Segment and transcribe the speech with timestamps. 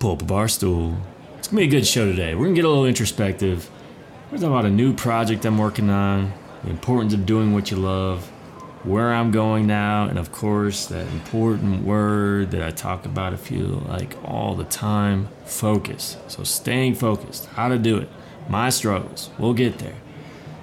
[0.00, 0.96] pull up a bar stool.
[1.38, 2.34] It's gonna be a good show today.
[2.34, 3.70] We're gonna get a little introspective.
[4.30, 6.32] We're talking about a new project I'm working on,
[6.64, 8.26] the importance of doing what you love,
[8.82, 13.36] where I'm going now, and of course, that important word that I talk about, I
[13.36, 16.16] feel like all the time focus.
[16.28, 18.08] So, staying focused, how to do it,
[18.48, 19.96] my struggles, we'll get there.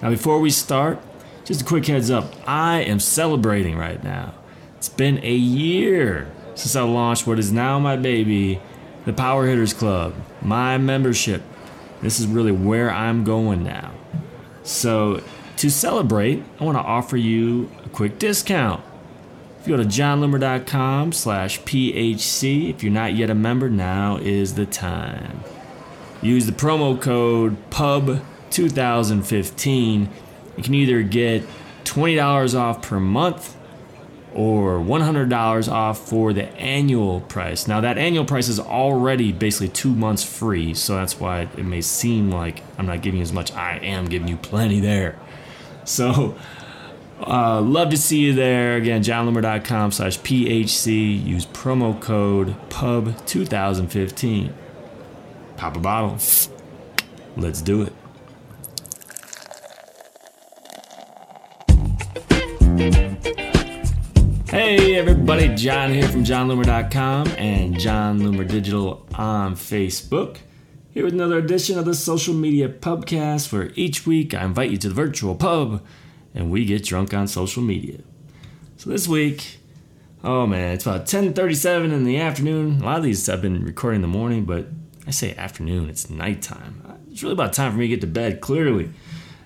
[0.01, 0.99] Now, before we start,
[1.45, 4.33] just a quick heads up I am celebrating right now.
[4.77, 8.59] It's been a year since I launched what is now my baby,
[9.07, 11.41] the Power Hitters Club, my membership.
[12.01, 13.93] This is really where I'm going now.
[14.63, 15.23] So,
[15.55, 18.83] to celebrate, I want to offer you a quick discount.
[19.61, 24.55] If you go to jonloomer.com slash PHC, if you're not yet a member, now is
[24.55, 25.39] the time.
[26.21, 30.07] Use the promo code PUB2015.
[30.57, 31.43] You can either get
[31.85, 33.55] $20 off per month
[34.37, 37.67] or $100 off for the annual price.
[37.67, 41.81] Now, that annual price is already basically two months free, so that's why it may
[41.81, 43.51] seem like I'm not giving you as much.
[43.53, 45.17] I am giving you plenty there.
[45.85, 46.37] So,
[47.19, 48.75] uh, love to see you there.
[48.75, 51.25] Again, jonloomer.com slash PHC.
[51.25, 54.53] Use promo code PUB2015.
[55.55, 56.19] Pop a bottle.
[57.35, 57.93] Let's do it.
[64.49, 70.37] Hey everybody, Jon here from jonloomer.com and Jon Loomer Digital on Facebook.
[70.89, 74.77] Here with another edition of the Social Media Pubcast, where each week I invite you
[74.77, 75.85] to the virtual pub
[76.33, 77.99] and we get drunk on social media.
[78.77, 79.59] So this week,
[80.23, 82.81] oh man, it's about 10:37 in the afternoon.
[82.81, 84.67] A lot of these I've been recording in the morning, but
[85.05, 86.99] I say afternoon, it's nighttime.
[87.11, 88.91] It's really about time for me to get to bed, clearly.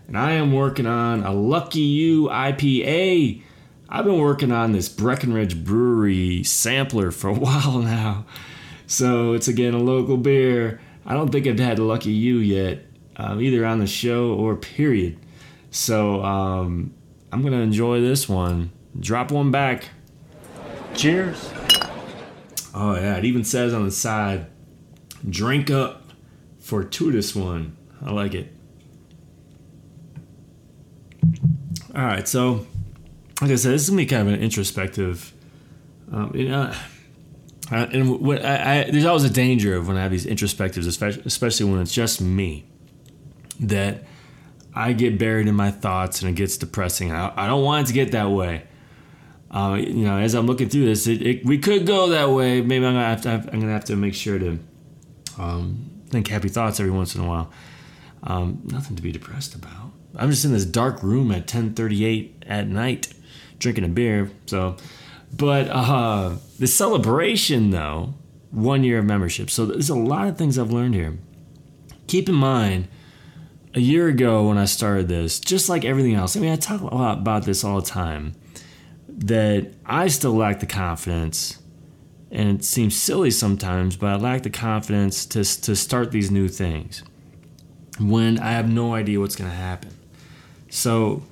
[0.07, 3.41] And I am working on a Lucky U IPA.
[3.93, 8.25] I've been working on this Breckenridge Brewery sampler for a while now.
[8.87, 10.79] So it's again a local beer.
[11.05, 12.85] I don't think I've had Lucky U yet,
[13.17, 15.17] um, either on the show or period.
[15.71, 16.93] So um,
[17.31, 18.71] I'm going to enjoy this one.
[18.97, 19.89] Drop one back.
[20.93, 21.51] Cheers.
[22.73, 23.17] Oh, yeah.
[23.17, 24.47] It even says on the side,
[25.29, 26.11] drink up.
[26.59, 27.75] Fortuitous one.
[28.05, 28.53] I like it.
[31.95, 32.27] All right.
[32.27, 32.67] So
[33.41, 35.33] like I said, this is gonna be kind of an introspective.
[36.11, 36.73] Um, you know,
[37.71, 40.85] and what I, I, there's always a danger of when I have these introspectives,
[41.25, 42.65] especially, when it's just me,
[43.61, 44.03] that
[44.75, 47.11] I get buried in my thoughts and it gets depressing.
[47.11, 48.63] I, I don't want it to get that way.
[49.49, 52.61] Uh, you know, as I'm looking through this, it, it, we could go that way.
[52.61, 53.29] Maybe I'm gonna have to.
[53.31, 54.59] I'm gonna have to make sure to
[55.37, 57.51] um, think happy thoughts every once in a while.
[58.23, 59.91] Um, nothing to be depressed about.
[60.15, 63.13] I'm just in this dark room at 10:38 at night
[63.61, 64.29] drinking a beer.
[64.47, 64.75] So,
[65.33, 68.13] but uh, the celebration though,
[68.51, 69.49] one year of membership.
[69.49, 71.17] So there's a lot of things I've learned here.
[72.07, 72.89] Keep in mind,
[73.73, 76.81] a year ago when I started this, just like everything else, I mean, I talk
[76.81, 78.35] a lot about this all the time,
[79.07, 81.57] that I still lack the confidence.
[82.29, 86.47] And it seems silly sometimes, but I lack the confidence to, to start these new
[86.47, 87.03] things
[87.99, 89.91] when I have no idea what's going to happen.
[90.69, 91.23] So,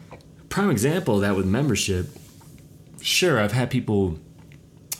[0.49, 2.09] prime example that with membership
[3.01, 4.17] sure, I've had people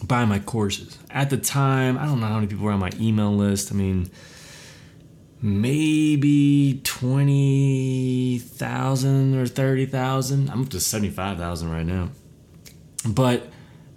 [0.04, 0.98] buy my courses.
[1.10, 3.72] At the time, I don't know how many people were on my email list.
[3.72, 4.10] I mean,
[5.42, 10.50] maybe 20,000 or 30,000.
[10.50, 12.10] I'm up to 75,000 right now.
[13.08, 13.48] But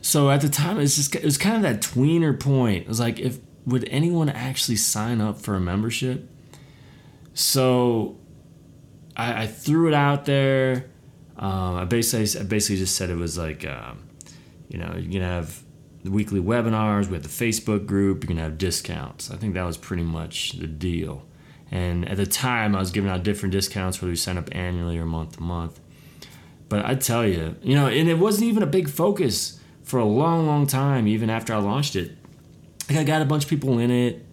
[0.01, 2.83] so at the time, it's just, it was kind of that tweener point.
[2.83, 6.29] It was like, if, would anyone actually sign up for a membership?
[7.35, 8.19] So
[9.17, 10.91] I, I threw it out there.
[11.37, 14.09] Um, I basically I basically just said it was like, um,
[14.69, 15.63] you know, you can have
[16.05, 19.31] weekly webinars, we have the Facebook group, you can have discounts.
[19.31, 21.27] I think that was pretty much the deal.
[21.71, 24.99] And at the time, I was giving out different discounts whether you sign up annually
[24.99, 25.81] or month to month.
[26.69, 30.05] But I tell you, you know, and it wasn't even a big focus for a
[30.05, 32.17] long, long time, even after I launched it.
[32.89, 34.25] Like I got a bunch of people in it,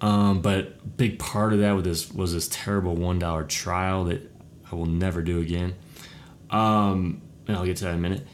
[0.00, 4.30] um, but big part of that was this was this terrible one dollar trial that
[4.70, 5.74] I will never do again.
[6.50, 8.26] Um, and I'll get to that in a minute.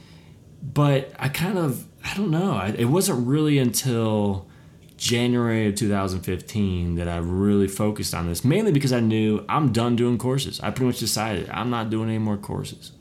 [0.62, 2.52] But I kind of, I don't know.
[2.52, 4.48] I, it wasn't really until
[4.96, 9.96] January of 2015 that I really focused on this, mainly because I knew I'm done
[9.96, 10.60] doing courses.
[10.60, 12.92] I pretty much decided I'm not doing any more courses.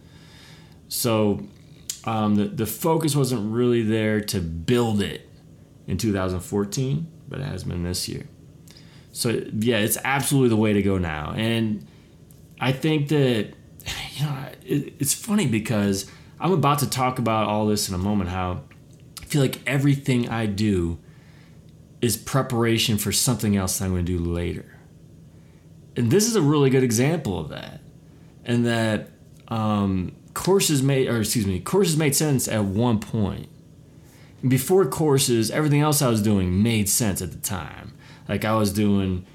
[0.89, 1.43] So
[2.05, 5.29] um, the, the focus wasn't really there to build it
[5.87, 8.25] in 2014, but it has been this year.
[9.11, 11.33] So yeah, it's absolutely the way to go now.
[11.35, 11.85] And
[12.59, 13.53] I think that
[14.13, 17.97] you know, it, it's funny because I'm about to talk about all this in a
[17.97, 18.29] moment.
[18.29, 18.61] How
[19.21, 20.99] I feel like everything I do
[22.01, 24.77] is preparation for something else I'm going to do later.
[25.95, 27.81] And this is a really good example of that.
[28.45, 29.09] And that
[29.47, 33.47] um, courses made, or excuse me, courses made sense at one point.
[34.41, 37.93] And before courses, everything else I was doing made sense at the time.
[38.27, 39.25] Like I was doing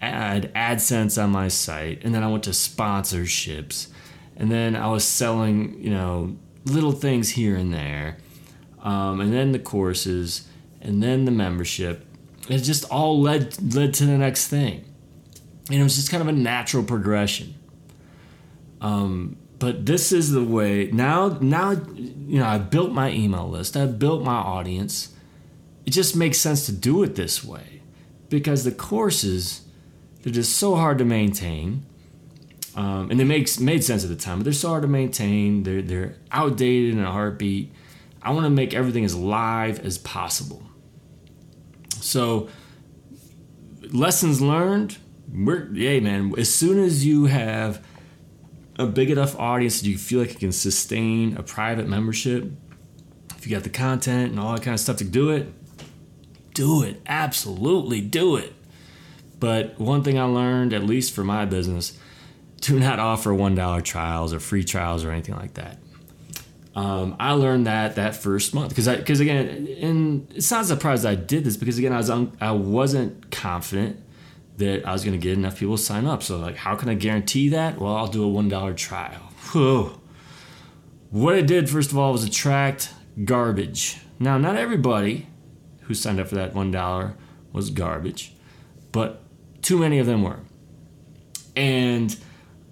[0.00, 3.88] ad AdSense on my site, and then I went to sponsorships,
[4.36, 8.18] and then I was selling, you know, little things here and there,
[8.82, 10.48] um, and then the courses,
[10.80, 12.06] and then the membership.
[12.48, 14.84] It just all led led to the next thing,
[15.70, 17.54] and it was just kind of a natural progression.
[18.80, 21.38] Um, but this is the way now.
[21.40, 23.76] Now, you know, I built my email list.
[23.76, 25.14] I built my audience.
[25.86, 27.82] It just makes sense to do it this way
[28.28, 29.62] because the courses
[30.22, 31.84] they're just so hard to maintain.
[32.74, 35.62] Um, and it makes made sense at the time, but they're so hard to maintain.
[35.62, 37.72] They're they're outdated in a heartbeat.
[38.22, 40.62] I want to make everything as live as possible.
[42.00, 42.48] So
[43.90, 44.98] lessons learned.
[45.32, 46.32] We're yeah, man.
[46.38, 47.84] As soon as you have
[48.78, 52.50] a big enough audience that you feel like it can sustain a private membership,
[53.36, 55.52] if you got the content and all that kind of stuff to do it,
[56.54, 57.00] do it.
[57.06, 58.54] Absolutely do it.
[59.38, 61.98] But one thing I learned, at least for my business,
[62.62, 65.78] do not offer $1 trials or free trials or anything like that.
[66.74, 71.04] Um, I learned that that first month because because again, and it's not a surprised
[71.04, 74.00] I did this because again I was un, I wasn't confident
[74.56, 76.22] that I was going to get enough people to sign up.
[76.22, 77.78] So like, how can I guarantee that?
[77.78, 79.20] Well, I'll do a one dollar trial.
[79.52, 80.00] Whoa.
[81.10, 82.90] What it did first of all was attract
[83.22, 84.00] garbage.
[84.18, 85.26] Now, not everybody
[85.82, 87.16] who signed up for that one dollar
[87.52, 88.32] was garbage,
[88.92, 89.22] but
[89.60, 90.40] too many of them were.
[91.54, 92.16] And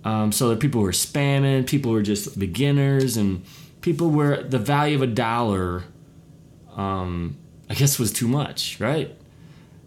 [0.05, 3.44] um, so the people were spamming, people were just beginners, and
[3.81, 5.85] people were the value of a dollar.
[6.76, 7.37] Um,
[7.69, 9.14] I guess was too much, right?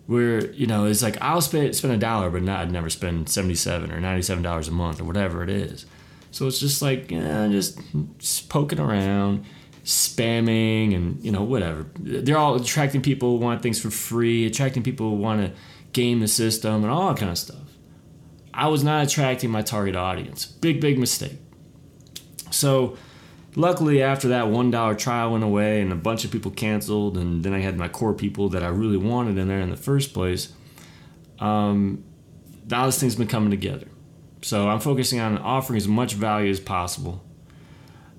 [0.06, 3.30] Where you know it's like I'll spend spend a dollar, but not I'd never spend
[3.30, 5.86] seventy seven or ninety seven dollars a month or whatever it is.
[6.32, 7.80] So it's just like yeah, just,
[8.18, 9.46] just poking around,
[9.84, 11.86] spamming, and you know whatever.
[12.00, 15.60] They're all attracting people who want things for free, attracting people who want to
[15.94, 17.73] game the system, and all that kind of stuff.
[18.54, 20.46] I was not attracting my target audience.
[20.46, 21.38] Big, big mistake.
[22.52, 22.98] So,
[23.56, 27.54] luckily, after that $1 trial went away and a bunch of people canceled, and then
[27.54, 30.54] I had my core people that I really wanted in there in the first place,
[31.40, 32.04] um,
[32.70, 33.88] now this thing's been coming together.
[34.42, 37.24] So, I'm focusing on offering as much value as possible.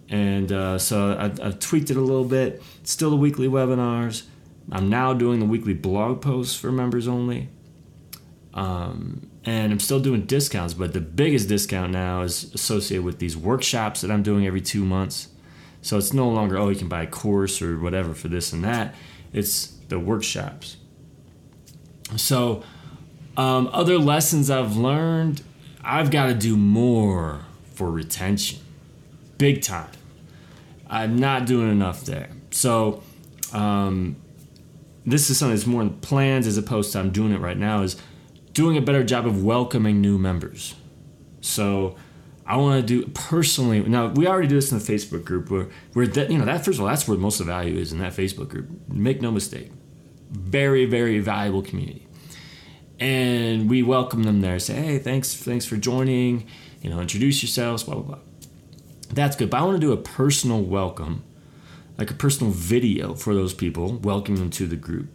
[0.08, 2.62] And uh, so I've, I've tweaked it a little bit.
[2.82, 4.24] Still the weekly webinars.
[4.70, 7.48] I'm now doing the weekly blog posts for members only.
[8.52, 13.36] Um, and I'm still doing discounts, but the biggest discount now is associated with these
[13.36, 15.28] workshops that I'm doing every two months.
[15.82, 18.64] So it's no longer, oh, you can buy a course or whatever for this and
[18.64, 18.94] that.
[19.34, 20.78] It's the workshops.
[22.16, 22.62] So,
[23.36, 25.42] um, other lessons I've learned,
[25.82, 27.40] I've got to do more
[27.74, 28.60] for retention.
[29.36, 29.90] Big time.
[30.88, 32.30] I'm not doing enough there.
[32.50, 33.02] So,
[33.52, 34.16] um,
[35.04, 37.82] this is something that's more in plans as opposed to I'm doing it right now.
[37.82, 37.96] Is
[38.54, 40.74] doing a better job of welcoming new members.
[41.40, 41.96] So
[42.46, 43.80] I want to do personally.
[43.82, 46.64] Now we already do this in the Facebook group where where that you know that
[46.64, 48.68] first of all that's where most of the value is in that Facebook group.
[48.88, 49.70] Make no mistake,
[50.30, 52.06] very very valuable community,
[52.98, 54.58] and we welcome them there.
[54.58, 56.46] Say hey thanks thanks for joining.
[56.80, 58.18] You know introduce yourselves blah blah blah.
[59.10, 61.24] That's good, but I want to do a personal welcome,
[61.98, 65.08] like a personal video for those people, welcoming them to the group.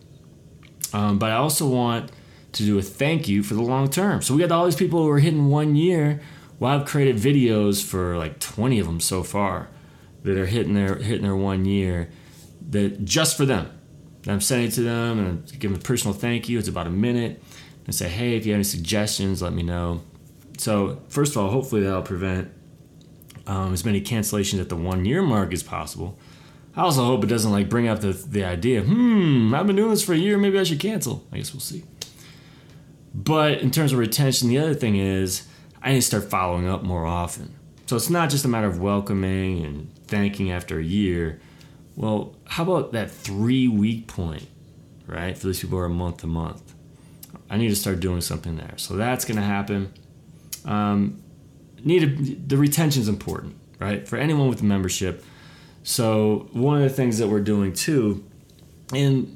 [0.93, 2.11] Um, but I also want
[2.53, 4.21] to do a thank you for the long term.
[4.21, 6.21] So we got all these people who are hitting one year.
[6.59, 9.69] Well, I've created videos for like 20 of them so far
[10.23, 12.09] that are hitting their hitting their one year
[12.69, 13.71] that just for them.
[14.27, 16.59] I'm sending it to them and give them a personal thank you.
[16.59, 17.41] It's about a minute.
[17.85, 20.03] And say, hey, if you have any suggestions, let me know.
[20.59, 22.51] So first of all, hopefully that'll prevent
[23.47, 26.19] um, as many cancellations at the one year mark as possible.
[26.75, 28.83] I also hope it doesn't like bring up the the idea.
[28.83, 30.37] Hmm, I've been doing this for a year.
[30.37, 31.25] Maybe I should cancel.
[31.31, 31.83] I guess we'll see.
[33.13, 35.47] But in terms of retention, the other thing is
[35.81, 37.55] I need to start following up more often.
[37.85, 41.39] So it's not just a matter of welcoming and thanking after a year.
[41.95, 44.47] Well, how about that three week point,
[45.07, 45.37] right?
[45.37, 46.73] For these people who are month to month.
[47.49, 48.73] I need to start doing something there.
[48.77, 49.91] So that's going to happen.
[50.65, 51.23] Um,
[51.83, 54.07] need the retention is important, right?
[54.07, 55.23] For anyone with a membership.
[55.83, 58.23] So one of the things that we're doing too,
[58.93, 59.35] and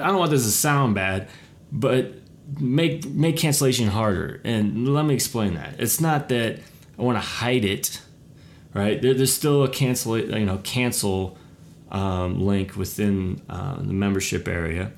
[0.00, 1.28] I don't want this to sound bad,
[1.72, 2.14] but
[2.60, 4.40] make make cancellation harder.
[4.44, 5.74] And let me explain that.
[5.78, 6.60] It's not that
[6.98, 8.00] I want to hide it,
[8.74, 9.00] right?
[9.00, 11.38] There, there's still a cancel you know cancel
[11.92, 14.92] um, link within uh, the membership area,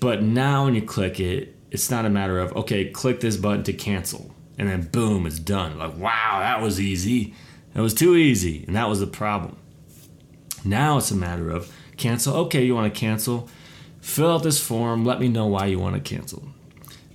[0.00, 3.62] But now when you click it, it's not a matter of, okay, click this button
[3.64, 4.34] to cancel.
[4.58, 5.78] And then boom, it's done.
[5.78, 7.34] Like, wow, that was easy.
[7.72, 8.64] That was too easy.
[8.66, 9.56] And that was the problem.
[10.64, 12.34] Now it's a matter of cancel.
[12.46, 13.48] Okay, you want to cancel?
[14.00, 15.04] Fill out this form.
[15.04, 16.48] Let me know why you want to cancel.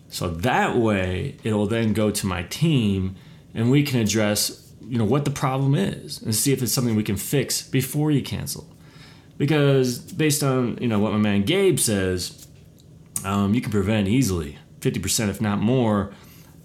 [0.09, 3.15] So that way, it'll then go to my team
[3.53, 6.95] and we can address, you know, what the problem is and see if it's something
[6.95, 8.67] we can fix before you cancel.
[9.37, 12.47] Because based on, you know, what my man Gabe says,
[13.23, 16.11] um, you can prevent easily 50% if not more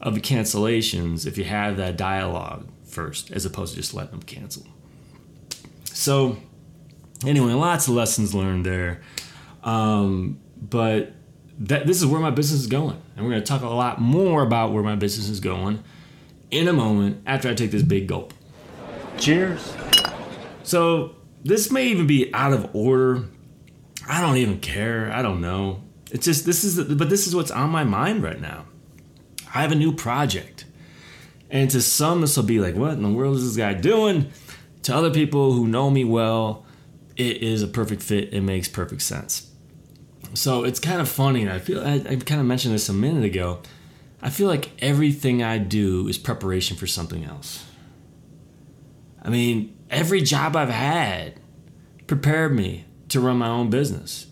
[0.01, 4.23] of the cancellations if you have that dialogue first as opposed to just letting them
[4.23, 4.67] cancel.
[5.85, 6.39] So
[7.27, 9.03] anyway, lots of lessons learned there.
[9.63, 11.13] Um, but
[11.59, 13.01] that this is where my business is going.
[13.17, 15.83] And we're going to talk a lot more about where my business is going
[16.51, 18.35] in a moment after I take this big gulp.
[19.19, 19.75] Cheers.
[20.63, 23.25] So, this may even be out of order.
[24.09, 25.13] I don't even care.
[25.13, 25.83] I don't know.
[26.11, 28.65] It's just this is but this is what's on my mind right now.
[29.55, 30.65] I have a new project.
[31.51, 34.33] And to some this will be like, what in the world is this guy doing?
[34.85, 36.65] To other people who know me well,
[37.17, 38.33] it is a perfect fit.
[38.33, 39.51] It makes perfect sense.
[40.35, 41.43] So it's kind of funny.
[41.43, 43.61] And I feel I, I kind of mentioned this a minute ago.
[44.21, 47.65] I feel like everything I do is preparation for something else.
[49.23, 51.35] I mean, every job I've had
[52.07, 54.27] prepared me to run my own business.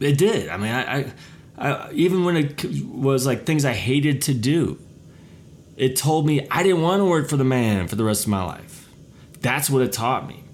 [0.00, 0.48] It did.
[0.48, 1.12] I mean, I, I,
[1.58, 4.78] I even when it was like things I hated to do,
[5.76, 8.28] it told me I didn't want to work for the man for the rest of
[8.28, 8.88] my life.
[9.40, 10.44] That's what it taught me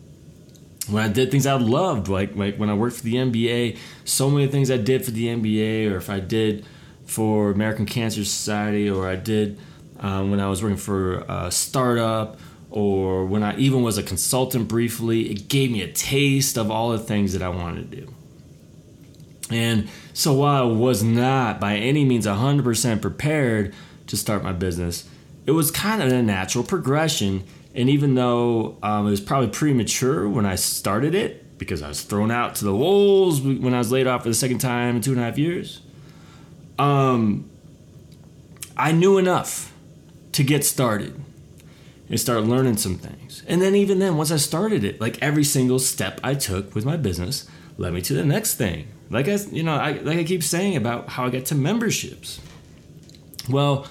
[0.89, 4.31] when I did things I loved, like like when I worked for the NBA, so
[4.31, 6.65] many things I did for the NBA, or if I did
[7.07, 9.59] for American Cancer Society, or I did
[10.01, 12.39] um, when I was working for a startup,
[12.71, 16.91] or when I even was a consultant briefly, it gave me a taste of all
[16.91, 18.15] the things that I wanted to do.
[19.51, 23.75] And so while I was not by any means 100% prepared
[24.07, 25.09] to start my business,
[25.47, 30.29] it was kind of a natural progression and even though um, it was probably premature
[30.29, 33.91] when I started it, because I was thrown out to the wolves when I was
[33.91, 35.81] laid off for the second time in two and a half years,
[36.79, 37.49] um,
[38.77, 39.73] I knew enough
[40.33, 41.21] to get started
[42.09, 43.43] and start learning some things.
[43.47, 46.85] And then, even then, once I started it, like every single step I took with
[46.85, 48.89] my business led me to the next thing.
[49.11, 52.41] Like I, you know, I, like I keep saying about how I get to memberships.
[53.49, 53.87] Well,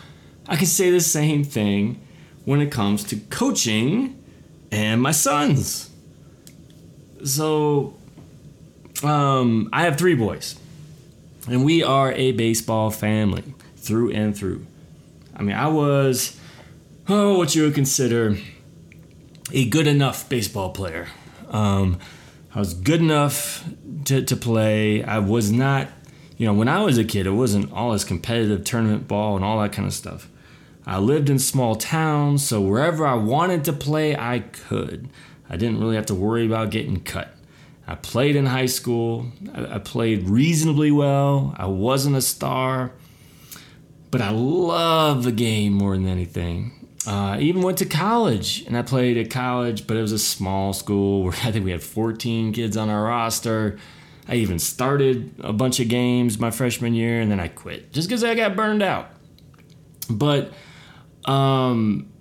[0.48, 2.02] I can say the same thing
[2.46, 4.22] when it comes to coaching
[4.72, 5.90] and my sons.
[7.24, 7.96] So,
[9.04, 10.56] um, I have three boys,
[11.48, 13.44] and we are a baseball family
[13.78, 14.66] through and through.
[15.36, 16.40] I mean, I was,
[17.08, 18.38] oh, what you would consider
[19.52, 21.08] a good enough baseball player.
[21.50, 22.00] Um,
[22.56, 23.64] I was good enough
[24.06, 25.04] to, to play.
[25.04, 25.88] I was not,
[26.38, 29.44] you know, when I was a kid, it wasn't all this competitive tournament ball and
[29.44, 30.28] all that kind of stuff.
[30.86, 35.10] I lived in small towns, so wherever I wanted to play, I could.
[35.50, 37.34] I didn't really have to worry about getting cut.
[37.88, 39.28] I played in high school.
[39.54, 41.54] I, played reasonably well.
[41.58, 42.92] I wasn't a star,
[44.10, 46.88] but I love the game more than anything.
[47.06, 50.20] Uh, I even went to college, and I played at college, but it was a
[50.20, 53.78] small school where I think we had 14 kids on our roster.
[54.28, 58.08] I even started a bunch of games my freshman year, and then I quit just
[58.08, 59.10] because I got burned out.
[60.10, 60.54] But
[61.25, 62.12] um,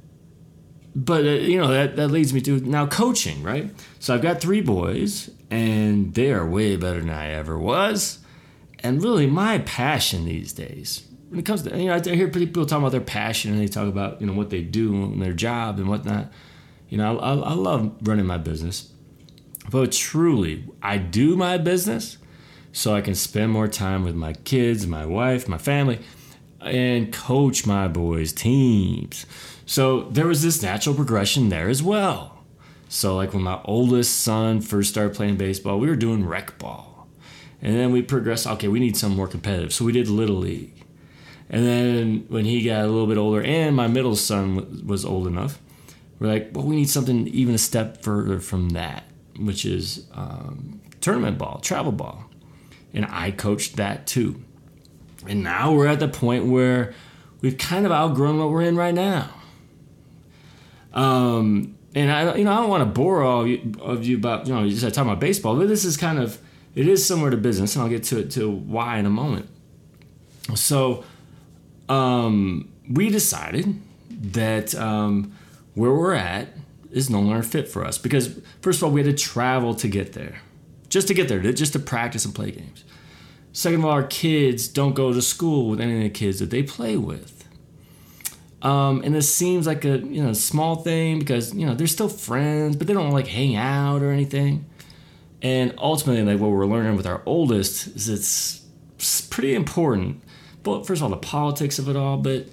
[0.94, 3.71] but uh, you know that that leads me to now coaching, right?
[3.99, 8.18] So I've got three boys, and they are way better than I ever was.
[8.80, 12.66] And really, my passion these days, when it comes to you know, I hear people
[12.66, 15.32] talk about their passion, and they talk about you know what they do and their
[15.32, 16.30] job and whatnot.
[16.88, 18.92] You know, I, I love running my business,
[19.71, 22.18] but truly, I do my business
[22.73, 26.00] so I can spend more time with my kids, my wife, my family
[26.64, 29.26] and coach my boys' teams.
[29.66, 32.45] So there was this natural progression there as well.
[32.88, 37.09] So, like when my oldest son first started playing baseball, we were doing rec ball.
[37.62, 39.73] And then we progressed, okay, we need something more competitive.
[39.73, 40.85] So we did Little League.
[41.49, 45.26] And then when he got a little bit older and my middle son was old
[45.26, 45.61] enough,
[46.19, 49.04] we're like, well, we need something even a step further from that,
[49.38, 52.25] which is um, tournament ball, travel ball.
[52.92, 54.42] And I coached that too.
[55.29, 56.95] And now we're at the point where
[57.41, 59.31] we've kind of outgrown what we're in right now.
[60.93, 64.17] Um, and I, you know, I don't want to bore all of you, of you
[64.17, 66.38] about, you know, you just talking about baseball, but this is kind of,
[66.75, 69.49] it is similar to business, and I'll get to it to why in a moment.
[70.55, 71.05] So,
[71.88, 75.35] um, we decided that um,
[75.75, 76.49] where we're at
[76.91, 79.88] is no longer fit for us because, first of all, we had to travel to
[79.88, 80.41] get there,
[80.88, 82.85] just to get there, just to practice and play games.
[83.52, 86.50] Second of all, our kids don't go to school with any of the kids that
[86.50, 87.42] they play with.
[88.62, 92.09] Um, and this seems like a you know small thing because you know they're still
[92.09, 94.66] friends, but they don't like hang out or anything.
[95.42, 98.62] And ultimately, like what we're learning with our oldest is it's,
[99.30, 100.23] pretty important.
[100.62, 102.47] But first of all, the politics of it all, but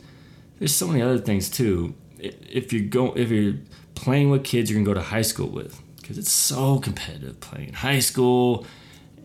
[0.58, 1.94] there's so many other things too.
[2.18, 3.56] If you go, if you're
[3.94, 7.74] playing with kids, you're gonna go to high school with because it's so competitive playing
[7.74, 8.66] high school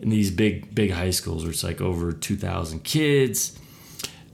[0.01, 3.57] in these big big high schools where it's like over 2,000 kids.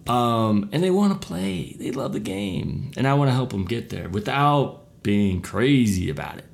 [0.07, 1.75] Um, and they want to play.
[1.77, 6.09] They love the game, and I want to help them get there without being crazy
[6.09, 6.45] about it.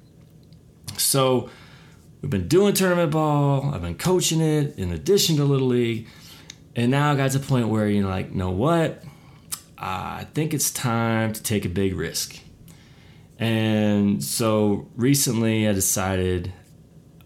[0.98, 1.50] So
[2.22, 3.74] we've been doing tournament ball.
[3.74, 6.08] I've been coaching it in addition to little league,
[6.76, 9.04] and now I got to the point where you're like, know what?
[9.78, 12.38] I think it's time to take a big risk.
[13.40, 16.52] And so recently I decided,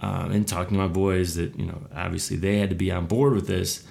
[0.02, 3.06] um, in talking to my boys, that, you know, obviously they had to be on
[3.06, 3.84] board with this.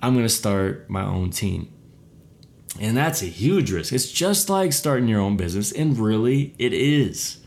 [0.00, 1.72] I'm going to start my own team.
[2.80, 3.92] And that's a huge risk.
[3.92, 7.38] It's just like starting your own business, and really it is.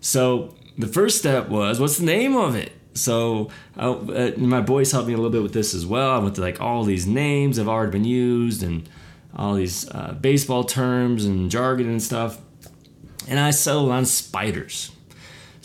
[0.00, 2.72] So the first step was what's the name of it?
[2.94, 6.10] So uh, my boys helped me a little bit with this as well.
[6.10, 8.88] I went to like all these names have already been used and
[9.36, 12.40] all these uh, baseball terms and jargon and stuff
[13.26, 14.92] and I settled on spiders.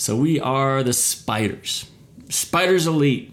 [0.02, 1.86] So we are the spiders.
[2.28, 3.32] Spiders Elite,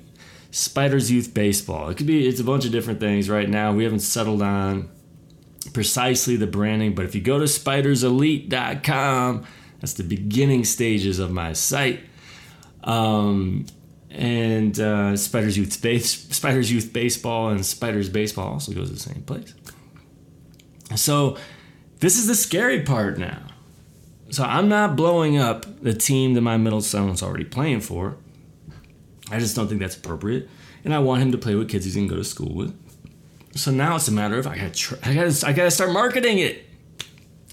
[0.51, 1.89] Spiders Youth Baseball.
[1.89, 3.73] It could be, it's a bunch of different things right now.
[3.73, 4.91] We haven't settled on
[5.73, 9.47] precisely the branding, but if you go to spiderselite.com,
[9.81, 12.01] that's the beginning stages of my site.
[12.85, 13.65] Um,
[14.11, 19.01] and uh, Spiders Youth Base, Spiders Youth Baseball and Spiders Baseball also goes to the
[19.01, 19.55] same place.
[20.97, 21.39] So
[22.01, 23.41] this is the scary part now.
[24.31, 28.17] So I'm not blowing up the team that my middle son is already playing for.
[29.31, 30.49] I just don't think that's appropriate,
[30.85, 32.75] and I want him to play with kids he's gonna go to school with.
[33.55, 36.39] So now it's a matter of I gotta try, I gotta I gotta start marketing
[36.39, 36.65] it.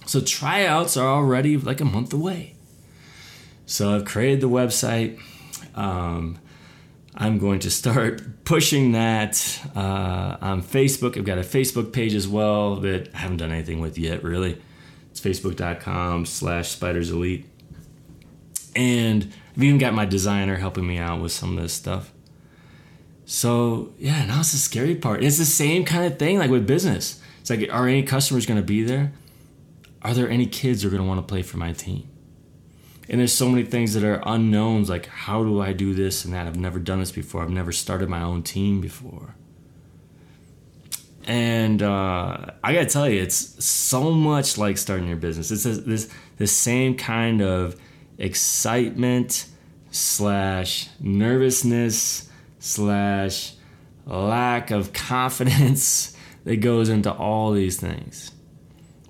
[0.05, 2.55] So tryouts are already like a month away.
[3.65, 5.19] So I've created the website.
[5.73, 6.39] Um,
[7.15, 11.17] I'm going to start pushing that uh, on Facebook.
[11.17, 14.61] I've got a Facebook page as well that I haven't done anything with yet, really.
[15.15, 17.45] It's facebook.com slash spiders elite.
[18.75, 22.11] And I've even got my designer helping me out with some of this stuff.
[23.23, 25.23] So yeah, now it's the scary part.
[25.23, 27.21] It's the same kind of thing like with business.
[27.39, 29.13] It's like, are any customers going to be there?
[30.01, 32.09] Are there any kids who are going to want to play for my team?
[33.07, 36.33] And there's so many things that are unknowns, like how do I do this and
[36.33, 36.45] that?
[36.45, 37.41] I've never done this before.
[37.41, 39.35] I've never started my own team before.
[41.25, 45.51] And uh, I gotta tell you, it's so much like starting your business.
[45.51, 47.75] It's this this, this same kind of
[48.17, 49.47] excitement
[49.89, 53.53] slash nervousness slash
[54.05, 58.31] lack of confidence that goes into all these things.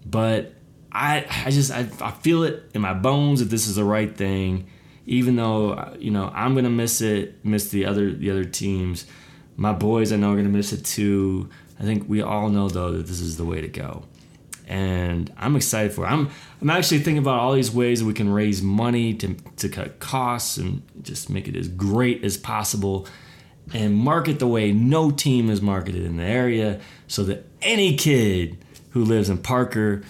[0.05, 0.53] But
[0.91, 4.15] I I just I, I feel it in my bones that this is the right
[4.15, 4.67] thing,
[5.05, 9.05] even though you know I'm gonna miss it, miss the other the other teams.
[9.57, 11.49] My boys I know are gonna miss it too.
[11.79, 14.03] I think we all know though that this is the way to go.
[14.67, 16.07] And I'm excited for it.
[16.07, 16.29] I'm
[16.61, 19.99] I'm actually thinking about all these ways that we can raise money to to cut
[19.99, 23.07] costs and just make it as great as possible
[23.73, 28.57] and market the way no team is marketed in the area so that any kid
[28.91, 30.03] who lives in Parker,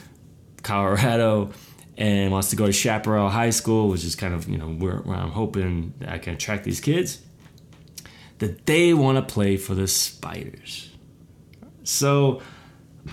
[0.62, 1.52] Colorado,
[1.98, 4.98] and wants to go to Chaparral High School, which is kind of you know where,
[4.98, 7.22] where I'm hoping I can attract these kids,
[8.40, 10.92] that they want to play for the Spiders.
[11.86, 12.42] So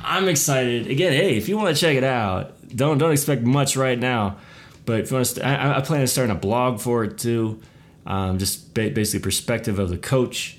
[0.02, 0.88] I'm excited.
[0.88, 4.38] Again, hey, if you want to check it out, don't don't expect much right now.
[4.85, 7.18] But if you want to, st- I, I, plan on starting a blog for it
[7.18, 7.61] too.
[8.04, 10.58] Um, just ba- basically perspective of the coach.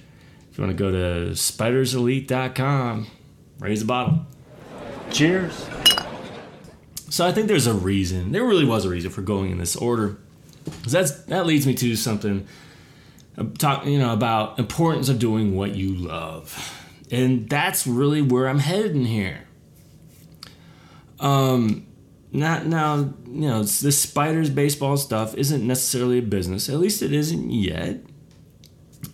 [0.49, 3.07] If you want to go to spiderselite.com,
[3.59, 4.25] raise a bottle.
[5.11, 5.67] Cheers.
[7.09, 8.31] So I think there's a reason.
[8.31, 10.17] There really was a reason for going in this order.
[10.63, 12.47] Because that's that leads me to something.
[13.37, 16.82] Uh, talk, you know, about importance of doing what you love
[17.13, 19.45] and that's really where I'm heading here.
[21.19, 21.85] Um,
[22.31, 26.69] not now, you know, this spiders baseball stuff isn't necessarily a business.
[26.69, 27.99] At least it isn't yet.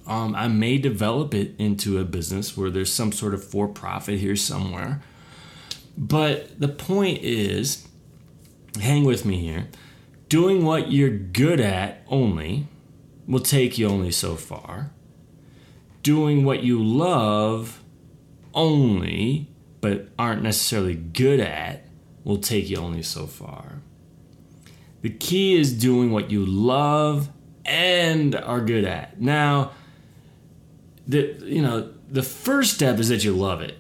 [0.07, 4.19] Um, I may develop it into a business where there's some sort of for profit
[4.19, 5.01] here somewhere.
[5.97, 7.85] But the point is,
[8.79, 9.67] hang with me here.
[10.29, 12.67] Doing what you're good at only
[13.27, 14.91] will take you only so far
[16.03, 17.78] doing what you love
[18.59, 19.47] only,
[19.81, 21.85] but aren't necessarily good at,
[22.23, 23.81] will take you only so far.
[25.01, 27.29] The key is doing what you love
[27.65, 29.21] and are good at.
[29.21, 29.71] Now,
[31.07, 33.77] the you know the first step is that you love it.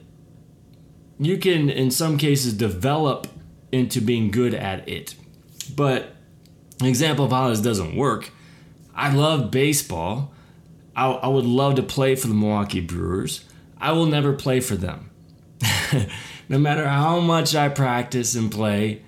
[1.19, 3.27] You can, in some cases, develop
[3.71, 5.15] into being good at it.
[5.75, 6.15] But
[6.79, 8.31] an example of how this doesn't work
[8.99, 10.33] I love baseball.
[10.93, 13.45] I, I would love to play for the Milwaukee Brewers.
[13.79, 15.09] I will never play for them.
[16.49, 19.03] no matter how much I practice and play,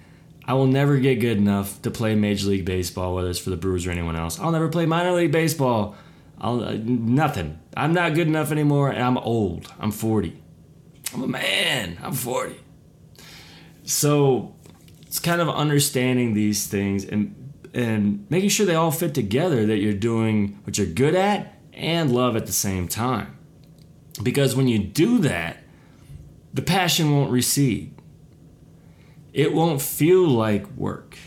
[0.45, 3.57] I will never get good enough to play Major League Baseball, whether it's for the
[3.57, 4.39] Brewers or anyone else.
[4.39, 5.95] I'll never play minor league baseball.
[6.39, 7.59] I'll uh, nothing.
[7.77, 9.71] I'm not good enough anymore, and I'm old.
[9.79, 10.41] I'm 40.
[11.13, 11.99] I'm a man.
[12.01, 12.59] I'm 40.
[13.83, 14.55] So
[15.01, 17.35] it's kind of understanding these things and
[17.73, 19.65] and making sure they all fit together.
[19.65, 23.37] That you're doing what you're good at and love at the same time.
[24.23, 25.57] Because when you do that,
[26.53, 27.93] the passion won't recede.
[29.33, 31.17] It won't feel like work.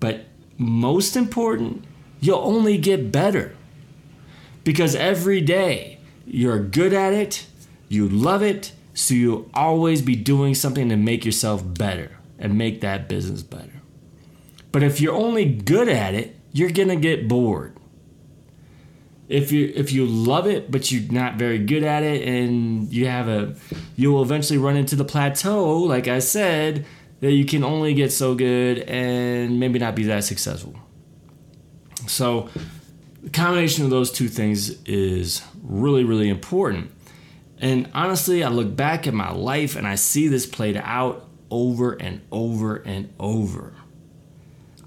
[0.00, 1.84] But most important,
[2.20, 3.56] you'll only get better.
[4.64, 7.46] Because every day you're good at it,
[7.88, 12.80] you love it, so you'll always be doing something to make yourself better and make
[12.80, 13.80] that business better.
[14.70, 17.77] But if you're only good at it, you're going to get bored
[19.28, 23.06] if you if you love it but you're not very good at it and you
[23.06, 23.54] have a
[23.94, 26.84] you will eventually run into the plateau like i said
[27.20, 30.74] that you can only get so good and maybe not be that successful.
[32.06, 32.48] So
[33.22, 36.92] the combination of those two things is really really important.
[37.60, 41.92] And honestly i look back at my life and i see this played out over
[41.92, 43.74] and over and over.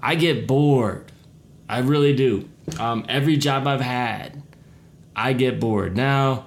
[0.02, 1.12] I get bored.
[1.68, 4.42] I really do um, every job I've had,
[5.14, 5.96] I get bored.
[5.96, 6.46] Now,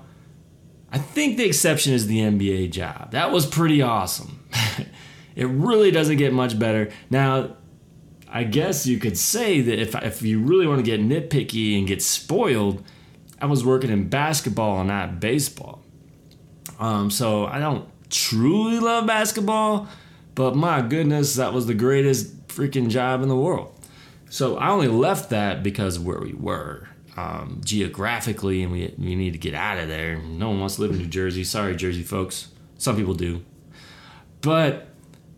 [0.92, 3.12] I think the exception is the NBA job.
[3.12, 4.48] That was pretty awesome.
[5.36, 6.90] it really doesn't get much better.
[7.10, 7.58] Now,
[8.30, 11.88] I guess you could say that if, if you really want to get nitpicky and
[11.88, 12.84] get spoiled,
[13.42, 15.82] I was working in basketball and not baseball.
[16.80, 19.88] Um, so I don't truly love basketball,
[20.34, 23.75] but my goodness, that was the greatest freaking job in the world.
[24.36, 29.16] So I only left that because of where we were um, geographically, and we we
[29.16, 30.18] need to get out of there.
[30.18, 31.46] No one wants to live in New Jersey.
[31.46, 32.50] Sorry, Jersey folks.
[32.78, 33.46] Some people do,
[34.42, 34.90] but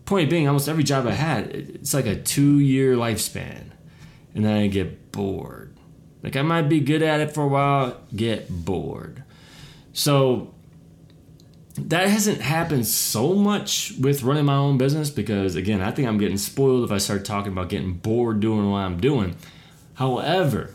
[0.05, 3.65] point being, almost every job I had, it's like a two year lifespan,
[4.33, 5.77] and then I get bored.
[6.23, 9.23] Like I might be good at it for a while, get bored.
[9.93, 10.55] So
[11.77, 16.17] that hasn't happened so much with running my own business because again i think i'm
[16.17, 19.35] getting spoiled if i start talking about getting bored doing what i'm doing.
[19.95, 20.73] However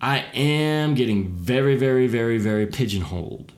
[0.00, 3.52] i am getting very very very very pigeonholed.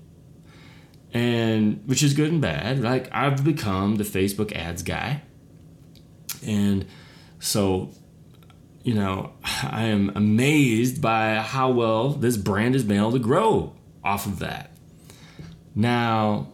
[1.12, 2.82] And which is good and bad.
[2.82, 5.22] Like i've become the facebook ads guy.
[6.44, 6.86] And
[7.38, 7.92] so
[8.82, 9.32] you know
[9.62, 14.40] i am amazed by how well this brand has been able to grow off of
[14.40, 14.72] that.
[15.76, 16.48] Now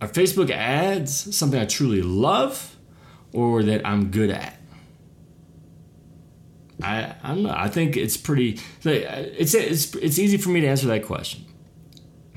[0.00, 2.76] are Facebook ads something I truly love
[3.32, 4.58] or that I'm good at?
[6.82, 7.54] I I don't know.
[7.56, 8.60] I think it's pretty.
[8.84, 11.44] It's it's it's easy for me to answer that question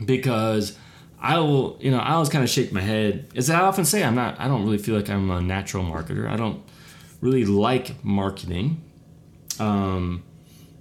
[0.03, 0.77] because
[1.19, 1.77] I will.
[1.81, 3.27] You know, I always kind of shake my head.
[3.35, 4.39] As I often say, I'm not.
[4.39, 6.29] I don't really feel like I'm a natural marketer.
[6.29, 6.63] I don't
[7.19, 8.81] really like marketing,
[9.59, 10.23] um,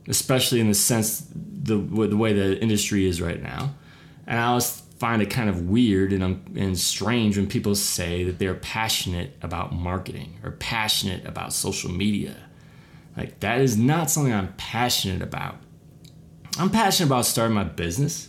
[0.07, 3.75] especially in the sense the the way the industry is right now.
[4.27, 8.39] And I was find it kind of weird and, and strange when people say that
[8.39, 12.35] they're passionate about marketing or passionate about social media.
[13.17, 15.57] Like, that is not something I'm passionate about.
[16.59, 18.29] I'm passionate about starting my business.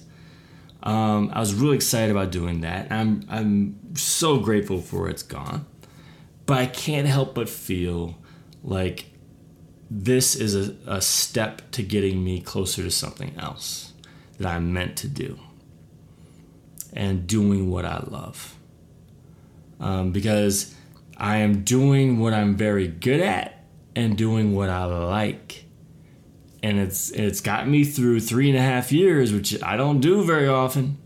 [0.84, 2.92] Um, I was really excited about doing that.
[2.92, 5.66] I'm, I'm so grateful for it's gone.
[6.46, 8.18] But I can't help but feel
[8.64, 9.06] like
[9.90, 13.94] this is a, a step to getting me closer to something else
[14.38, 15.40] that I'm meant to do
[16.94, 18.56] and doing what I love.
[19.80, 20.76] Um, because
[21.18, 25.66] I am doing what I'm very good at and doing what I like.
[26.62, 30.24] And it's it's got me through three and a half years, which I don't do
[30.24, 30.98] very often.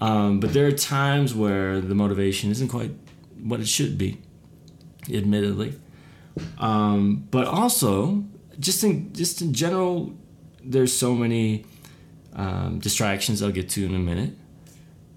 [0.00, 2.90] Um, but there are times where the motivation isn't quite
[3.38, 4.20] what it should be,
[5.12, 5.74] admittedly.
[6.58, 8.24] Um, but also,
[8.58, 10.14] just in just in general,
[10.64, 11.66] there's so many
[12.34, 14.32] um, distractions I'll get to in a minute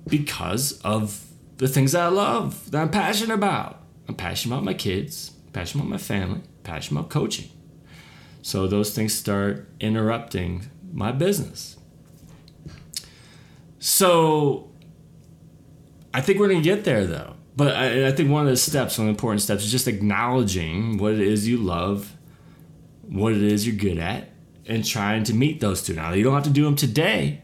[0.07, 1.25] because of
[1.57, 3.81] the things that I love, that I'm passionate about.
[4.07, 7.49] I'm passionate about my kids, passionate about my family, passionate about coaching.
[8.41, 11.77] So those things start interrupting my business.
[13.79, 14.69] So
[16.13, 17.35] I think we're going to get there though.
[17.55, 19.87] But I, I, think one of the steps, one of the important steps, is just
[19.87, 22.15] acknowledging what it is you love,
[23.07, 24.29] what it is you're good at,
[24.67, 25.93] and trying to meet those two.
[25.93, 27.41] Now, you don't have to do them today,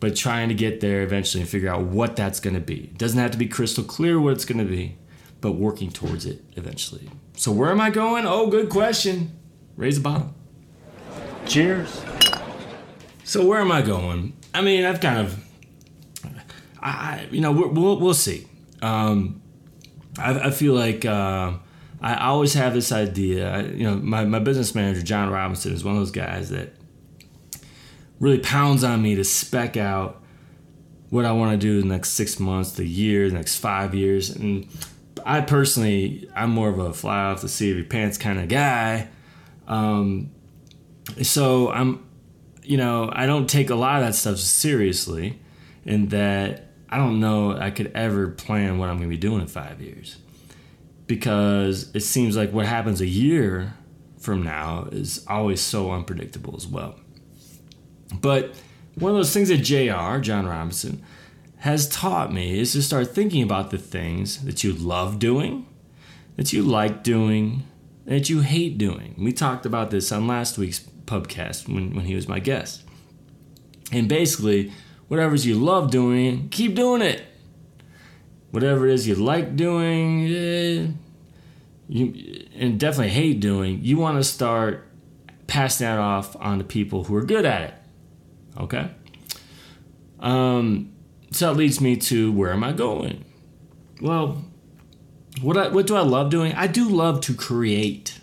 [0.00, 2.84] but trying to get there eventually and figure out what that's going to be.
[2.84, 4.96] It doesn't have to be crystal clear what it's going to be,
[5.40, 7.10] but working towards it eventually.
[7.36, 8.26] So, where am I going?
[8.26, 9.38] Oh, good question.
[9.76, 10.34] Raise a bottle.
[11.46, 12.02] Cheers.
[13.24, 14.32] So, where am I going?
[14.54, 15.44] I mean, I've kind of,
[16.80, 18.48] I, you know, we'll, we'll see.
[18.82, 19.42] Um,
[20.18, 21.52] I, I feel like uh,
[22.00, 23.54] I always have this idea.
[23.54, 26.74] I, you know, my, my business manager, John Robinson, is one of those guys that
[28.20, 30.22] really pounds on me to spec out
[31.08, 34.30] what I want to do the next six months, the year, the next five years.
[34.30, 34.68] And
[35.26, 38.48] I personally, I'm more of a fly off the seat of your pants kind of
[38.48, 39.08] guy.
[39.66, 40.30] Um,
[41.22, 42.06] so I'm,
[42.62, 45.40] you know, I don't take a lot of that stuff seriously,
[45.84, 49.40] in that I don't know I could ever plan what I'm going to be doing
[49.40, 50.18] in five years,
[51.06, 53.74] because it seems like what happens a year
[54.18, 56.99] from now is always so unpredictable as well.
[58.14, 58.54] But
[58.94, 61.02] one of those things that JR, John Robinson,
[61.58, 65.66] has taught me is to start thinking about the things that you love doing,
[66.36, 67.64] that you like doing,
[68.06, 69.14] that you hate doing.
[69.18, 72.82] We talked about this on last week's pubcast when, when he was my guest.
[73.92, 74.72] And basically,
[75.08, 77.22] whatever you love doing, keep doing it.
[78.52, 80.86] Whatever it is you like doing, eh,
[81.88, 84.86] you and definitely hate doing, you want to start
[85.46, 87.74] passing that off on the people who are good at it.
[88.58, 88.90] Okay?
[90.20, 90.92] Um,
[91.30, 93.24] so that leads me to where am I going?
[94.00, 94.44] Well,
[95.42, 96.52] what I, what do I love doing?
[96.54, 98.20] I do love to create.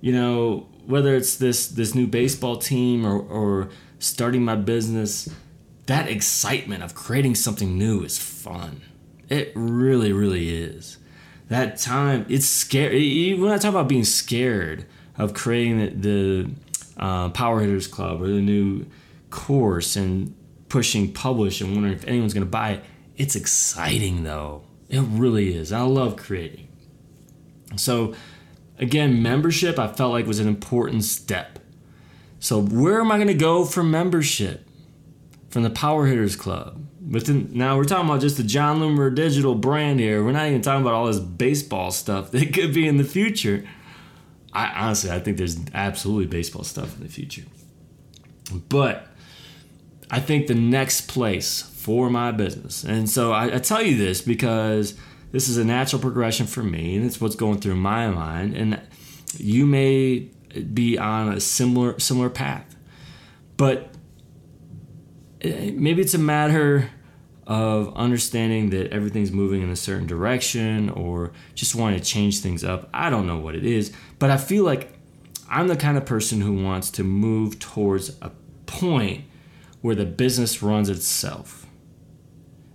[0.00, 5.28] You know, whether it's this this new baseball team or, or starting my business,
[5.86, 8.82] that excitement of creating something new is fun.
[9.28, 10.98] It really, really is.
[11.48, 13.34] That time, it's scary.
[13.34, 16.50] When I talk about being scared of creating the, the
[16.96, 18.86] uh, Power Hitters Club or the new
[19.32, 20.36] course and
[20.68, 22.84] pushing publish and wondering if anyone's going to buy it.
[23.16, 24.62] It's exciting though.
[24.88, 25.72] It really is.
[25.72, 26.68] I love creating.
[27.76, 28.14] So,
[28.78, 31.58] again, membership I felt like was an important step.
[32.38, 34.68] So, where am I going to go for membership?
[35.48, 36.82] From the Power Hitters Club.
[37.10, 40.24] Within now we're talking about just the Jon Loomer digital brand here.
[40.24, 43.68] We're not even talking about all this baseball stuff that could be in the future.
[44.54, 47.42] I honestly I think there's absolutely baseball stuff in the future.
[48.70, 49.11] But
[50.12, 52.84] I think the next place for my business.
[52.84, 54.94] And so I, I, tell you this because
[55.32, 58.54] this is a natural progression for me, and it's what's going through my mind.
[58.54, 58.80] And
[59.38, 60.28] you may
[60.72, 62.76] be on a similar similar path,
[63.56, 63.94] but
[65.42, 66.90] maybe it's a matter
[67.46, 72.62] of understanding that everything's moving in a certain direction, or just wanting to change things
[72.62, 72.90] up.
[72.92, 74.92] I don't know what it is, but I feel like
[75.48, 78.30] I'm the kind of person who wants to move towards a
[78.66, 79.24] point
[79.82, 81.66] where the business runs itself.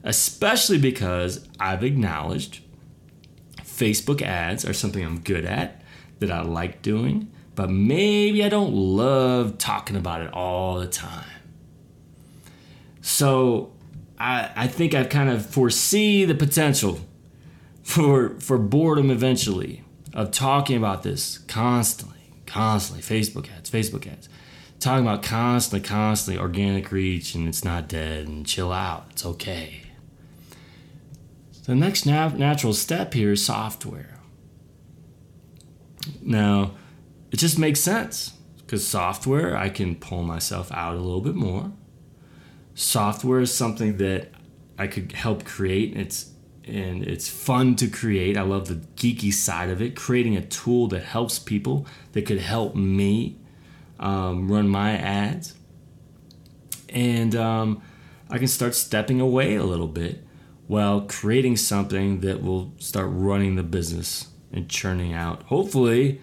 [0.03, 2.61] Especially because I've acknowledged
[3.63, 5.81] Facebook ads are something I'm good at,
[6.19, 11.25] that I like doing, but maybe I don't love talking about it all the time.
[13.01, 13.73] So
[14.19, 16.99] I, I think I kind of foresee the potential
[17.83, 23.03] for, for boredom eventually of talking about this constantly, constantly.
[23.03, 24.27] Facebook ads, Facebook ads
[24.79, 29.07] talking about constantly, constantly organic reach and it's not dead and chill out.
[29.11, 29.81] It's okay.
[31.65, 34.19] The next natural step here is software.
[36.21, 36.71] Now,
[37.31, 41.71] it just makes sense because software, I can pull myself out a little bit more.
[42.73, 44.31] Software is something that
[44.77, 45.97] I could help create.
[45.97, 46.31] It's
[46.63, 48.37] and it's fun to create.
[48.37, 52.39] I love the geeky side of it, creating a tool that helps people that could
[52.39, 53.37] help me
[53.99, 55.55] um, run my ads.
[56.89, 57.81] And um,
[58.29, 60.25] I can start stepping away a little bit
[60.67, 66.21] while creating something that will start running the business and churning out, hopefully,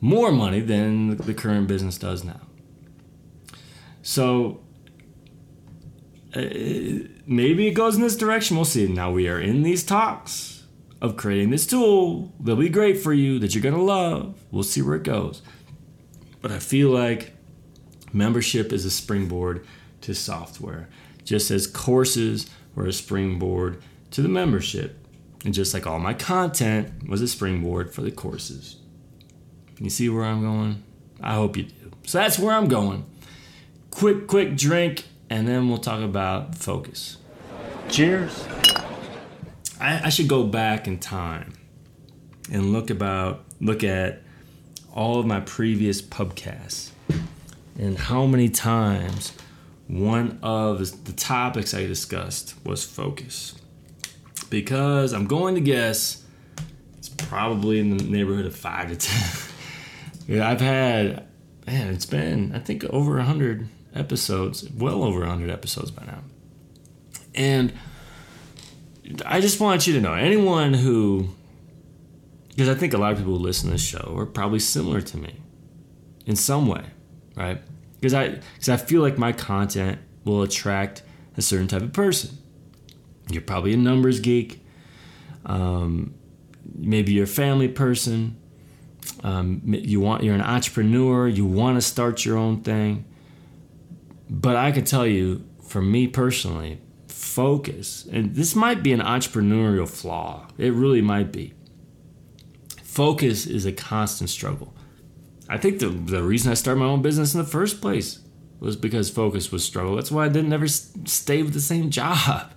[0.00, 2.40] more money than the current business does now.
[4.02, 4.60] So
[6.34, 6.40] uh,
[7.26, 8.56] maybe it goes in this direction.
[8.56, 8.86] We'll see.
[8.86, 10.64] Now we are in these talks
[11.00, 14.38] of creating this tool that'll be great for you that you're going to love.
[14.50, 15.42] We'll see where it goes.
[16.44, 17.32] But I feel like
[18.12, 19.64] membership is a springboard
[20.02, 20.90] to software,
[21.24, 24.98] just as courses were a springboard to the membership.
[25.46, 28.76] And just like all my content was a springboard for the courses.
[29.80, 30.82] You see where I'm going?
[31.18, 31.92] I hope you do.
[32.04, 33.06] So that's where I'm going.
[33.90, 37.16] Quick, quick drink, and then we'll talk about focus.
[37.88, 38.46] Cheers.
[39.80, 41.54] I, I should go back in time
[42.52, 44.23] and look about look at
[44.94, 46.90] all of my previous pubcasts
[47.78, 49.32] and how many times
[49.88, 53.56] one of the topics I discussed was focus.
[54.48, 56.22] Because I'm going to guess
[56.96, 59.30] it's probably in the neighborhood of five to ten.
[60.28, 61.26] yeah, I've had,
[61.66, 66.20] man, it's been, I think, over 100 episodes, well over 100 episodes by now.
[67.34, 67.72] And
[69.26, 71.30] I just want you to know anyone who,
[72.54, 75.00] because I think a lot of people who listen to this show are probably similar
[75.00, 75.40] to me
[76.24, 76.84] in some way,
[77.36, 77.60] right?
[77.94, 81.02] Because I, because I feel like my content will attract
[81.36, 82.38] a certain type of person.
[83.28, 84.64] You're probably a numbers geek.
[85.46, 86.14] Um,
[86.74, 88.36] maybe you're a family person.
[89.22, 91.26] Um, you want you're an entrepreneur.
[91.26, 93.04] You want to start your own thing.
[94.30, 99.88] But I can tell you, for me personally, focus, and this might be an entrepreneurial
[99.88, 100.46] flaw.
[100.56, 101.52] It really might be.
[102.94, 104.72] Focus is a constant struggle.
[105.48, 108.20] I think the, the reason I started my own business in the first place
[108.60, 109.96] was because focus was struggle.
[109.96, 112.52] That's why I didn't ever stay with the same job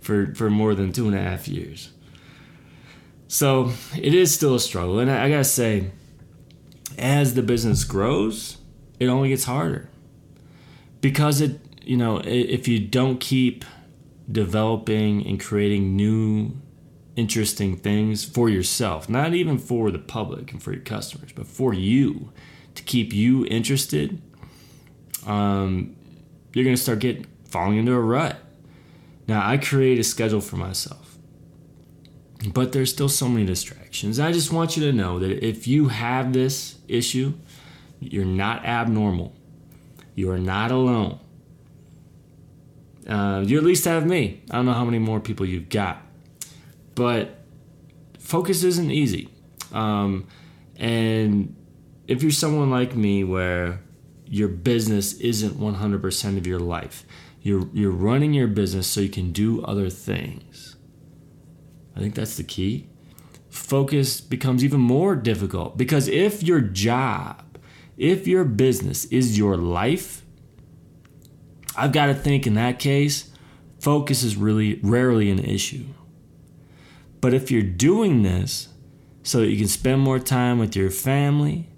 [0.00, 1.92] for, for more than two and a half years.
[3.28, 4.98] So it is still a struggle.
[4.98, 5.92] And I, I gotta say,
[6.98, 8.56] as the business grows,
[8.98, 9.88] it only gets harder.
[11.00, 13.64] Because it, you know, if you don't keep
[14.28, 16.56] developing and creating new
[17.18, 21.74] interesting things for yourself, not even for the public and for your customers, but for
[21.74, 22.32] you
[22.76, 24.22] to keep you interested,
[25.26, 25.96] um,
[26.54, 28.36] you're going to start getting falling into a rut.
[29.26, 31.18] Now, I create a schedule for myself,
[32.54, 34.20] but there's still so many distractions.
[34.20, 37.34] I just want you to know that if you have this issue,
[37.98, 39.34] you're not abnormal.
[40.14, 41.18] You are not alone.
[43.08, 44.44] Uh, you at least have me.
[44.52, 46.07] I don't know how many more people you've got
[46.98, 47.44] but
[48.18, 49.28] focus isn't easy.
[49.72, 50.26] Um,
[50.76, 51.54] and
[52.08, 53.80] if you're someone like me where
[54.26, 57.06] your business isn't 100% of your life,
[57.40, 60.74] you're, you're running your business so you can do other things.
[61.94, 62.88] I think that's the key.
[63.48, 67.58] Focus becomes even more difficult because if your job,
[67.96, 70.24] if your business is your life,
[71.76, 73.30] I've got to think in that case,
[73.78, 75.84] focus is really rarely an issue.
[77.20, 78.68] But if you're doing this
[79.22, 81.68] so that you can spend more time with your family,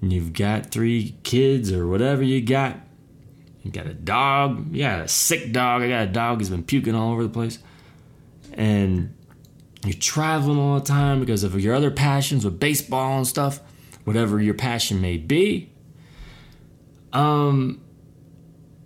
[0.00, 2.78] and you've got three kids or whatever you got,
[3.62, 6.64] you got a dog, you got a sick dog, I got a dog who's been
[6.64, 7.58] puking all over the place,
[8.54, 9.14] and
[9.84, 13.60] you're traveling all the time because of your other passions with baseball and stuff,
[14.04, 15.72] whatever your passion may be.
[17.12, 17.80] Um,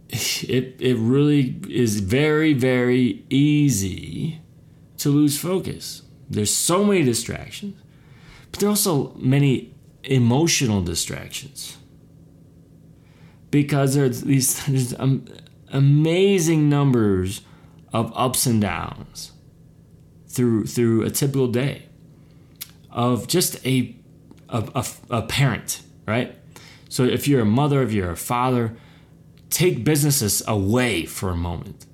[0.08, 4.40] it it really is very very easy
[5.04, 6.00] to lose focus.
[6.30, 7.76] There's so many distractions,
[8.50, 11.76] but there are also many emotional distractions
[13.50, 14.94] because there's these there's
[15.68, 17.42] amazing numbers
[17.92, 19.32] of ups and downs
[20.26, 21.82] through through a typical day
[22.90, 23.94] of just a
[24.48, 26.34] a, a, a parent, right?
[26.88, 28.74] So if you're a mother, if you're a father,
[29.50, 31.84] take businesses away for a moment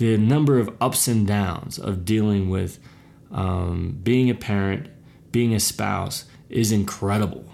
[0.00, 2.78] the number of ups and downs of dealing with
[3.30, 4.88] um, being a parent,
[5.30, 7.44] being a spouse is incredible.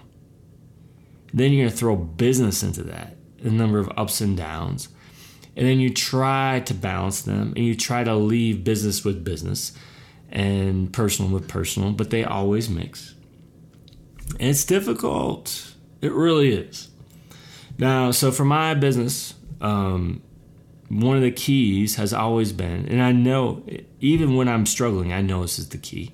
[1.34, 4.88] Then you're to throw business into that, the number of ups and downs.
[5.56, 9.72] And then you try to balance them and you try to leave business with business
[10.30, 13.16] and personal with personal, but they always mix.
[14.38, 15.74] And it's difficult.
[16.00, 16.90] It really is.
[17.76, 20.22] Now, so for my business, um,
[20.88, 23.64] one of the keys has always been, and I know
[24.00, 26.12] even when I'm struggling, I know this is the key,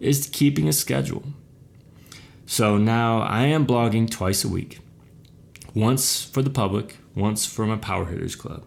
[0.00, 1.24] is keeping a schedule.
[2.46, 4.80] So now I am blogging twice a week,
[5.74, 8.64] once for the public, once for my Power Hitters Club.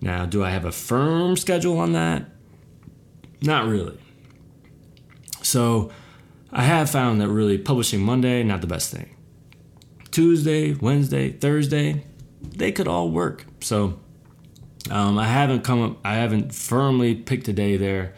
[0.00, 2.24] Now, do I have a firm schedule on that?
[3.40, 3.98] Not really.
[5.42, 5.90] So
[6.52, 9.14] I have found that really publishing Monday, not the best thing.
[10.10, 12.04] Tuesday, Wednesday, Thursday,
[12.42, 13.44] they could all work.
[13.60, 14.00] So
[14.90, 18.14] um, I haven't come up, I haven't firmly picked a day there,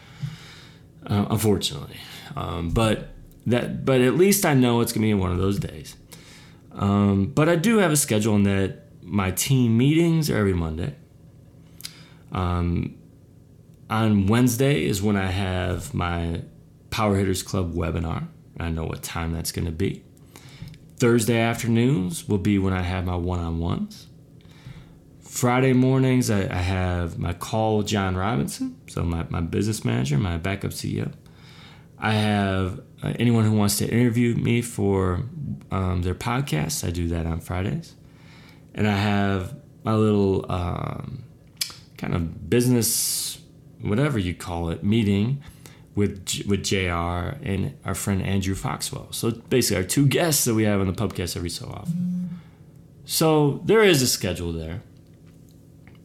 [1.07, 1.97] uh, unfortunately.
[2.37, 3.09] Um, but
[3.47, 5.97] that, but at least I know it's gonna be one of those days.
[6.73, 10.95] Um, but I do have a schedule in that my team meetings are every Monday.
[12.31, 12.95] Um,
[13.91, 16.43] on Wednesday is when I have my
[16.91, 18.29] Power Hitters Club webinar.
[18.61, 20.03] I know what time that's to be.
[20.97, 24.08] Thursday afternoons will be when I have my one on ones.
[25.29, 30.17] Friday mornings, I, I, have my call with John Robinson, so my, my business manager,
[30.17, 31.13] my backup CEO.
[31.99, 35.25] I have uh, anyone who wants to interview me for
[35.71, 36.87] um, their podcast.
[36.87, 37.95] I do that on Fridays.
[38.75, 39.55] And I have
[39.85, 41.25] my little um,
[41.99, 43.39] kind of business,
[43.83, 45.43] whatever you call it, meeting
[45.95, 47.37] with with Jr.
[47.43, 49.09] and our friend Andrew Foxwell.
[49.13, 52.41] So basically, our two guests that we have on the podcast every so often.
[53.05, 54.83] So there is a schedule there,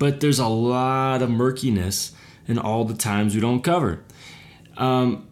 [0.03, 2.11] but there's a lot of murkiness
[2.45, 4.03] in all the times we don't cover.
[4.75, 5.29] Um,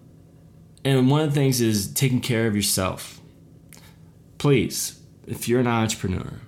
[0.86, 3.20] and one of the things is taking care of yourself.
[4.38, 6.40] Please, if you're an entrepreneur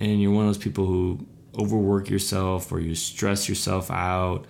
[0.00, 1.26] and you're one of those people who
[1.58, 4.46] overwork yourself or you stress yourself out,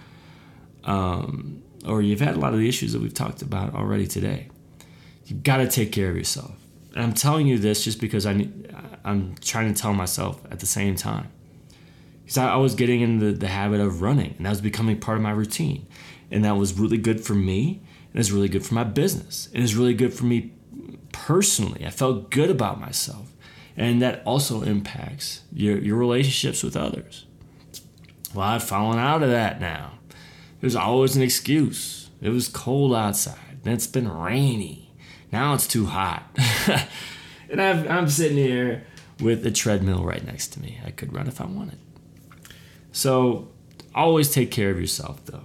[0.85, 4.47] um, or you've had a lot of the issues that we've talked about already today,
[5.27, 6.55] you've got to take care of yourself.
[6.95, 8.47] And I'm telling you this just because I
[9.05, 11.33] I'm trying to tell myself at the same time.
[12.23, 14.99] Because I, I was getting into the, the habit of running, and that was becoming
[14.99, 15.87] part of my routine.
[16.31, 19.63] And that was really good for me, and it's really good for my business, and
[19.63, 20.53] it's really good for me
[21.13, 21.87] personally.
[21.87, 23.33] I felt good about myself.
[23.77, 27.27] And that also impacts your, your relationships with others.
[28.35, 29.99] Well, I've fallen out of that now.
[30.61, 32.11] There's always an excuse.
[32.21, 33.63] It was cold outside.
[33.63, 34.93] Then it's been rainy.
[35.33, 36.25] Now it's too hot.
[37.51, 38.87] and I've, I'm sitting here
[39.21, 40.79] with a treadmill right next to me.
[40.85, 41.79] I could run if I wanted.
[42.93, 43.49] So
[43.95, 45.45] always take care of yourself, though.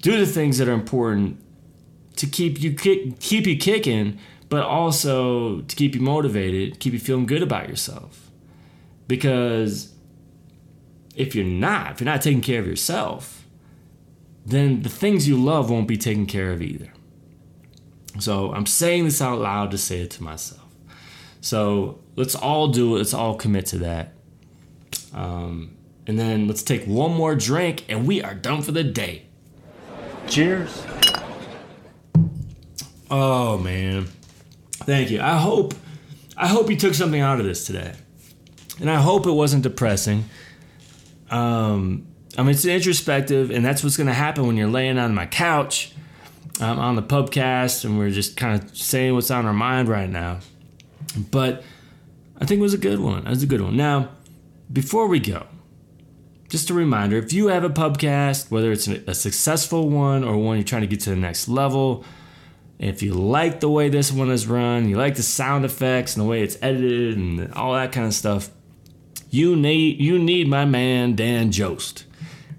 [0.00, 1.40] Do the things that are important
[2.16, 4.18] to keep you kick, keep you kicking,
[4.48, 8.30] but also to keep you motivated, keep you feeling good about yourself.
[9.06, 9.92] Because
[11.14, 13.46] if you're not, if you're not taking care of yourself,
[14.44, 16.92] then the things you love won't be taken care of either.
[18.18, 20.60] So I'm saying this out loud to say it to myself.
[21.40, 22.98] So let's all do it.
[22.98, 24.12] Let's all commit to that.
[25.14, 25.76] Um,
[26.06, 29.26] and then let's take one more drink and we are done for the day.
[30.28, 30.84] Cheers.
[33.10, 34.08] Oh man.
[34.72, 35.20] Thank you.
[35.20, 35.74] I hope
[36.36, 37.92] I hope you took something out of this today.
[38.80, 40.24] And I hope it wasn't depressing.
[41.30, 45.26] Um I mean it's introspective and that's what's gonna happen when you're laying on my
[45.26, 45.92] couch
[46.60, 50.08] um, on the pubcast and we're just kind of saying what's on our mind right
[50.08, 50.40] now.
[51.30, 51.62] But
[52.38, 53.26] I think it was a good one.
[53.26, 53.76] It was a good one.
[53.76, 54.10] Now,
[54.72, 55.46] before we go,
[56.52, 60.58] just a reminder if you have a pubcast, whether it's a successful one or one
[60.58, 62.04] you're trying to get to the next level,
[62.78, 66.22] if you like the way this one is run, you like the sound effects and
[66.22, 68.50] the way it's edited and all that kind of stuff,
[69.30, 72.04] you need you need my man Dan Jost.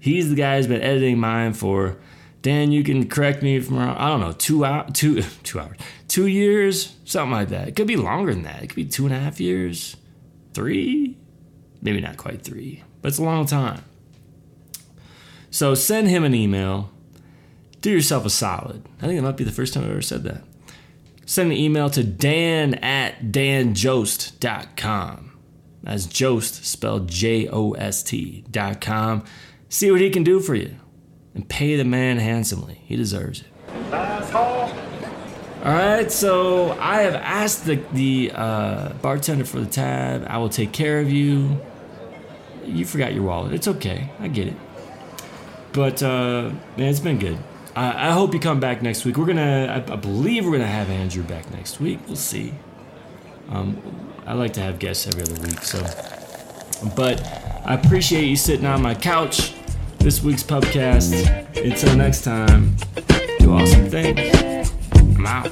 [0.00, 1.96] He's the guy who's been editing mine for
[2.42, 2.72] Dan.
[2.72, 3.96] You can correct me wrong.
[3.96, 5.76] I don't know, two hour, two two hours,
[6.08, 7.68] two years, something like that.
[7.68, 8.60] It could be longer than that.
[8.60, 9.96] It could be two and a half years,
[10.52, 11.16] three,
[11.80, 13.84] maybe not quite three, but it's a long time.
[15.50, 16.90] So send him an email
[17.82, 18.82] do yourself a solid.
[19.02, 20.42] I think it might be the first time I've ever said that.
[21.26, 25.38] Send an email to dan at danjost.com.
[25.82, 29.22] That's Jost, spelled J O S T dot com.
[29.68, 30.74] See what he can do for you
[31.34, 32.80] and pay the man handsomely.
[32.86, 33.92] He deserves it.
[33.92, 34.72] All
[35.62, 40.24] right, so I have asked the, the uh, bartender for the tab.
[40.26, 41.60] I will take care of you.
[42.66, 43.52] You forgot your wallet.
[43.52, 44.10] It's okay.
[44.20, 44.56] I get it.
[45.72, 47.38] But, uh, man, it's been good.
[47.74, 49.16] I, I hope you come back next week.
[49.16, 51.98] We're gonna, I, I believe we're gonna have Andrew back next week.
[52.06, 52.54] We'll see.
[53.50, 53.80] Um,
[54.26, 55.82] I like to have guests every other week, so.
[56.96, 57.22] But
[57.64, 59.54] I appreciate you sitting on my couch
[59.98, 61.12] this week's pubcast.
[61.56, 62.76] Until next time,
[63.38, 64.72] do awesome things.
[64.92, 65.50] I'm out.